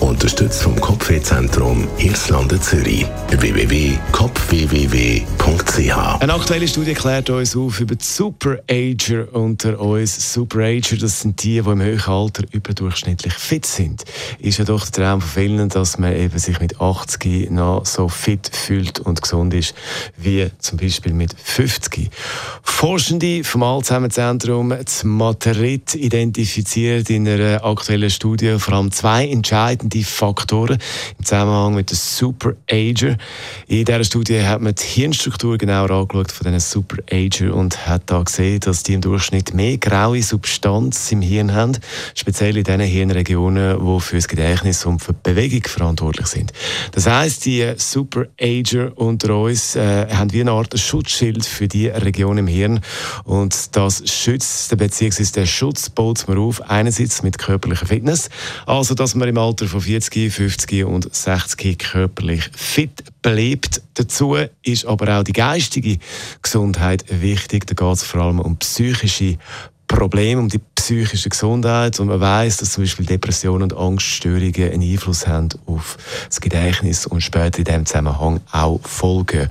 Unterstützt 0.00 0.62
vom 0.62 0.80
Kopfwehzentrum 0.80 1.86
Irlande 1.98 2.58
Zürich. 2.60 3.06
www.kopfwww.ch 3.30 6.20
Eine 6.20 6.34
aktuelle 6.34 6.68
Studie 6.68 6.92
klärt 6.92 7.30
uns 7.30 7.56
auf 7.56 7.80
über 7.80 7.94
die 7.94 8.04
Superager 8.04 9.32
unter 9.32 9.80
uns. 9.80 10.34
Superager, 10.34 10.96
das 10.96 11.22
sind 11.22 11.42
die, 11.42 11.62
die 11.62 11.70
im 11.70 11.80
höheren 11.80 12.12
Alter 12.12 12.42
überdurchschnittlich 12.50 13.32
fit 13.34 13.64
sind. 13.64 14.04
Ist 14.38 14.58
ja 14.58 14.66
doch 14.66 14.84
der 14.86 15.04
Traum 15.04 15.22
von 15.22 15.42
vielen, 15.42 15.70
dass 15.70 15.98
man 15.98 16.14
eben 16.14 16.38
sich 16.38 16.60
mit 16.60 16.78
80 16.80 17.50
noch 17.50 17.86
so 17.86 18.08
fit 18.08 18.50
fühlt 18.52 19.00
und 19.00 19.22
gesund 19.22 19.54
ist, 19.54 19.74
wie 20.16 20.50
zum 20.58 20.78
Beispiel 20.78 21.14
mit 21.14 21.34
50. 21.42 22.10
Forschende 22.62 23.42
vom 23.44 23.62
Alzheimer-Zentrum 23.62 24.74
Madrid 25.04 25.94
identifiziert 25.94 27.08
in 27.10 27.26
einer 27.26 27.64
aktuellen 27.64 28.10
Studie 28.10 28.56
vor 28.58 28.74
allem 28.74 28.92
zwei 28.92 29.26
entscheidende 29.26 29.85
Faktoren 30.04 30.78
im 31.18 31.24
Zusammenhang 31.24 31.74
mit 31.74 31.90
den 31.90 31.96
Superager. 31.96 33.16
In 33.66 33.84
dieser 33.84 34.04
Studie 34.04 34.42
hat 34.42 34.60
man 34.60 34.74
die 34.74 34.84
Hirnstruktur 34.84 35.58
genauer 35.58 35.90
angeschaut 35.90 36.32
von 36.32 36.52
diesen 36.52 36.60
Superager 36.60 37.54
und 37.54 37.86
hat 37.86 38.02
da 38.06 38.22
gesehen, 38.22 38.60
dass 38.60 38.82
die 38.82 38.94
im 38.94 39.00
Durchschnitt 39.00 39.54
mehr 39.54 39.78
graue 39.78 40.22
Substanz 40.22 41.10
im 41.12 41.22
Hirn 41.22 41.54
haben, 41.54 41.78
speziell 42.14 42.56
in 42.56 42.64
den 42.64 42.80
Hirnregionen, 42.80 43.78
die 43.78 44.00
für 44.00 44.16
das 44.16 44.28
Gedächtnis 44.28 44.84
und 44.86 45.00
für 45.00 45.12
die 45.12 45.20
Bewegung 45.22 45.62
verantwortlich 45.64 46.26
sind. 46.26 46.52
Das 46.92 47.06
heißt, 47.06 47.44
die 47.44 47.74
Superager 47.76 48.92
unter 48.96 49.36
uns 49.36 49.76
äh, 49.76 50.06
haben 50.10 50.32
wie 50.32 50.40
eine 50.40 50.52
Art 50.52 50.78
Schutzschild 50.78 51.44
für 51.44 51.68
die 51.68 51.88
Region 51.88 52.38
im 52.38 52.46
Hirn 52.46 52.80
und 53.24 53.76
das 53.76 54.02
schützt 54.10 54.76
bzw. 54.76 55.24
der 55.34 55.46
Schutz 55.46 55.90
baut 55.90 56.26
man 56.28 56.38
auf 56.38 56.70
einerseits 56.70 57.22
mit 57.22 57.38
körperlicher 57.38 57.86
Fitness, 57.86 58.28
also 58.66 58.94
dass 58.94 59.14
man 59.14 59.28
im 59.28 59.38
Alter 59.38 59.66
von 59.76 59.82
40, 59.82 60.32
50 60.32 60.84
und 60.84 61.14
60 61.14 61.78
körperlich 61.78 62.48
fit 62.56 63.04
bleibt. 63.20 63.82
Dazu 63.92 64.36
ist 64.62 64.86
aber 64.86 65.18
auch 65.18 65.22
die 65.22 65.34
geistige 65.34 65.98
Gesundheit 66.40 67.04
wichtig. 67.10 67.66
Da 67.66 67.74
geht 67.74 67.94
es 67.94 68.02
vor 68.02 68.22
allem 68.22 68.40
um 68.40 68.56
psychische 68.56 69.36
Probleme, 69.86 70.40
um 70.40 70.48
die 70.48 70.60
psychische 70.86 71.28
Gesundheit. 71.28 71.98
Und 71.98 72.08
man 72.08 72.20
weiß, 72.20 72.58
dass 72.58 72.72
zum 72.72 72.84
Beispiel 72.84 73.06
Depressionen 73.06 73.72
und 73.72 73.76
Angststörungen 73.76 74.72
einen 74.72 74.82
Einfluss 74.82 75.26
haben 75.26 75.48
auf 75.66 75.96
das 76.28 76.40
Gedächtnis 76.40 77.06
und 77.06 77.20
später 77.20 77.58
in 77.58 77.64
diesem 77.64 77.86
Zusammenhang 77.86 78.40
auch 78.52 78.80
Folgen. 78.82 79.48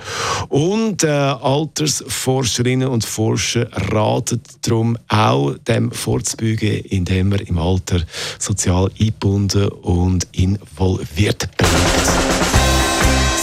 Und 0.49 1.03
äh, 1.03 1.07
Altersforscherinnen 1.07 2.87
und 2.87 3.05
Forscher 3.05 3.67
raten 3.91 4.41
darum 4.61 4.97
auch, 5.09 5.55
dem 5.67 5.91
vorzubeugen, 5.91 6.79
indem 6.85 7.29
man 7.29 7.39
im 7.39 7.57
Alter 7.57 8.01
sozial 8.39 8.89
eingebunden 8.99 9.67
und 9.67 10.27
involviert 10.31 11.49
bleibt. 11.57 12.35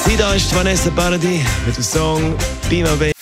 Sie 0.05 0.17
da 0.17 0.35
ist 0.35 0.55
Vanessa 0.55 0.91
Paradis 0.91 1.43
mit 1.67 1.77
dem 1.77 1.85
Song 1.85 2.35
Be 2.69 2.83
My 2.83 2.97
Baby. 2.99 3.22